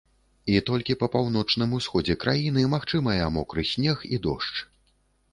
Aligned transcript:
І 0.51 0.53
толькі 0.67 0.93
па 1.01 1.07
паўночным 1.15 1.75
усходзе 1.79 2.15
краіны 2.23 2.63
магчымыя 2.75 3.27
мокры 3.35 3.65
снег 3.73 3.97
і 4.17 4.21
дождж. 4.25 4.57